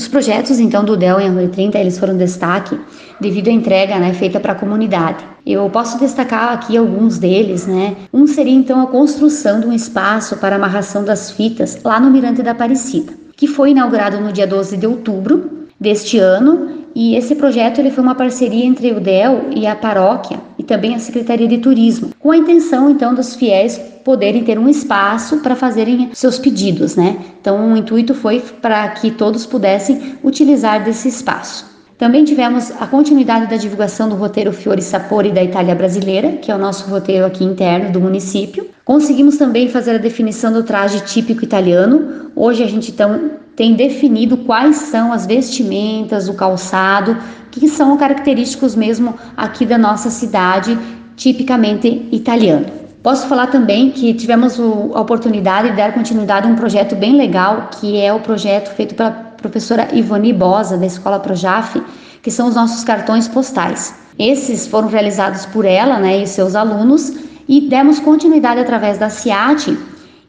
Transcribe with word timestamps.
Os 0.00 0.08
projetos, 0.08 0.58
então, 0.58 0.82
do 0.82 0.96
DEL 0.96 1.20
em 1.20 1.28
Arroio 1.28 1.50
30, 1.50 1.78
eles 1.78 1.98
foram 1.98 2.16
destaque 2.16 2.80
devido 3.20 3.48
à 3.48 3.50
entrega 3.50 3.98
né, 3.98 4.14
feita 4.14 4.40
para 4.40 4.52
a 4.52 4.54
comunidade. 4.54 5.22
Eu 5.44 5.68
posso 5.68 5.98
destacar 5.98 6.54
aqui 6.54 6.74
alguns 6.74 7.18
deles, 7.18 7.66
né? 7.66 7.94
Um 8.10 8.26
seria, 8.26 8.54
então, 8.54 8.80
a 8.80 8.86
construção 8.86 9.60
de 9.60 9.66
um 9.66 9.74
espaço 9.74 10.38
para 10.38 10.56
amarração 10.56 11.04
das 11.04 11.30
fitas 11.30 11.78
lá 11.84 12.00
no 12.00 12.10
Mirante 12.10 12.42
da 12.42 12.52
Aparecida, 12.52 13.12
que 13.36 13.46
foi 13.46 13.72
inaugurado 13.72 14.18
no 14.22 14.32
dia 14.32 14.46
12 14.46 14.78
de 14.78 14.86
outubro 14.86 15.68
deste 15.78 16.16
ano 16.16 16.80
e 16.94 17.14
esse 17.14 17.34
projeto 17.34 17.78
ele 17.78 17.90
foi 17.90 18.02
uma 18.02 18.14
parceria 18.14 18.64
entre 18.64 18.92
o 18.92 19.00
DEL 19.00 19.48
e 19.54 19.66
a 19.66 19.76
paróquia 19.76 20.40
também 20.70 20.94
a 20.94 21.00
Secretaria 21.00 21.48
de 21.48 21.58
Turismo, 21.58 22.10
com 22.20 22.30
a 22.30 22.36
intenção 22.36 22.88
então 22.88 23.12
dos 23.12 23.34
fiéis 23.34 23.76
poderem 24.04 24.44
ter 24.44 24.56
um 24.56 24.68
espaço 24.68 25.38
para 25.38 25.56
fazerem 25.56 26.10
seus 26.12 26.38
pedidos, 26.38 26.94
né? 26.94 27.18
Então 27.40 27.72
o 27.72 27.76
intuito 27.76 28.14
foi 28.14 28.38
para 28.38 28.88
que 28.90 29.10
todos 29.10 29.44
pudessem 29.44 30.14
utilizar 30.22 30.84
desse 30.84 31.08
espaço. 31.08 31.68
Também 31.98 32.24
tivemos 32.24 32.70
a 32.80 32.86
continuidade 32.86 33.50
da 33.50 33.56
divulgação 33.56 34.08
do 34.08 34.14
roteiro 34.14 34.52
Fiori 34.52 34.80
Sapori 34.80 35.32
da 35.32 35.42
Itália 35.42 35.74
Brasileira, 35.74 36.36
que 36.36 36.52
é 36.52 36.54
o 36.54 36.58
nosso 36.58 36.88
roteiro 36.88 37.26
aqui 37.26 37.42
interno 37.42 37.90
do 37.90 38.00
município. 38.00 38.68
Conseguimos 38.84 39.36
também 39.36 39.68
fazer 39.68 39.96
a 39.96 39.98
definição 39.98 40.52
do 40.52 40.62
traje 40.62 41.00
típico 41.00 41.42
italiano. 41.42 42.30
Hoje 42.36 42.62
a 42.62 42.68
gente 42.68 42.92
então 42.92 43.32
tem 43.56 43.74
definido 43.74 44.38
quais 44.38 44.76
são 44.76 45.12
as 45.12 45.26
vestimentas, 45.26 46.28
o 46.28 46.34
calçado, 46.34 47.16
que 47.50 47.68
são 47.68 47.96
característicos 47.96 48.74
mesmo 48.74 49.14
aqui 49.36 49.66
da 49.66 49.76
nossa 49.76 50.10
cidade, 50.10 50.78
tipicamente 51.16 52.08
italiano. 52.10 52.66
Posso 53.02 53.26
falar 53.26 53.46
também 53.46 53.90
que 53.90 54.12
tivemos 54.12 54.60
a 54.60 55.00
oportunidade 55.00 55.70
de 55.70 55.76
dar 55.76 55.94
continuidade 55.94 56.46
a 56.46 56.50
um 56.50 56.56
projeto 56.56 56.94
bem 56.94 57.16
legal, 57.16 57.70
que 57.72 57.98
é 57.98 58.12
o 58.12 58.20
projeto 58.20 58.74
feito 58.74 58.94
pela 58.94 59.10
professora 59.10 59.88
Ivone 59.92 60.32
Bosa, 60.32 60.76
da 60.76 60.86
Escola 60.86 61.18
Projaf, 61.18 61.82
que 62.22 62.30
são 62.30 62.48
os 62.48 62.54
nossos 62.54 62.84
cartões 62.84 63.26
postais. 63.26 63.94
Esses 64.18 64.66
foram 64.66 64.88
realizados 64.88 65.46
por 65.46 65.64
ela 65.64 65.98
né, 65.98 66.22
e 66.22 66.26
seus 66.26 66.54
alunos 66.54 67.10
e 67.48 67.62
demos 67.62 67.98
continuidade 67.98 68.60
através 68.60 68.98
da 68.98 69.08
CIAT 69.08 69.76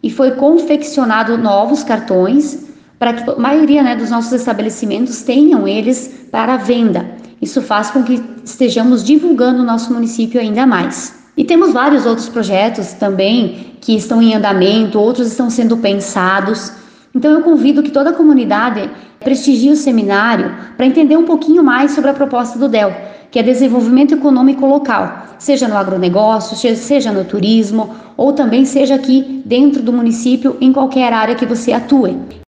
e 0.01 0.09
foi 0.09 0.31
confeccionado 0.31 1.37
novos 1.37 1.83
cartões 1.83 2.70
para 3.01 3.13
que 3.13 3.27
a 3.27 3.35
maioria 3.35 3.81
né, 3.81 3.95
dos 3.95 4.11
nossos 4.11 4.31
estabelecimentos 4.31 5.23
tenham 5.23 5.67
eles 5.67 6.27
para 6.31 6.55
venda. 6.55 7.03
Isso 7.41 7.59
faz 7.59 7.89
com 7.89 8.03
que 8.03 8.21
estejamos 8.45 9.03
divulgando 9.03 9.63
o 9.63 9.65
nosso 9.65 9.91
município 9.91 10.39
ainda 10.39 10.67
mais. 10.67 11.15
E 11.35 11.43
temos 11.43 11.73
vários 11.73 12.05
outros 12.05 12.29
projetos 12.29 12.93
também 12.93 13.73
que 13.81 13.95
estão 13.95 14.21
em 14.21 14.35
andamento, 14.35 14.99
outros 14.99 15.29
estão 15.29 15.49
sendo 15.49 15.77
pensados. 15.77 16.71
Então 17.15 17.31
eu 17.31 17.41
convido 17.41 17.81
que 17.81 17.89
toda 17.89 18.11
a 18.11 18.13
comunidade 18.13 18.87
prestigie 19.19 19.71
o 19.71 19.75
seminário 19.75 20.53
para 20.77 20.85
entender 20.85 21.17
um 21.17 21.25
pouquinho 21.25 21.63
mais 21.63 21.93
sobre 21.93 22.11
a 22.11 22.13
proposta 22.13 22.59
do 22.59 22.69
DEL, 22.69 22.95
que 23.31 23.39
é 23.39 23.41
desenvolvimento 23.41 24.13
econômico 24.13 24.63
local, 24.67 25.25
seja 25.39 25.67
no 25.67 25.75
agronegócio, 25.75 26.55
seja 26.75 27.11
no 27.11 27.25
turismo 27.25 27.95
ou 28.15 28.31
também 28.31 28.63
seja 28.63 28.93
aqui 28.93 29.41
dentro 29.43 29.81
do 29.81 29.91
município 29.91 30.55
em 30.61 30.71
qualquer 30.71 31.11
área 31.11 31.33
que 31.33 31.47
você 31.47 31.73
atue. 31.73 32.15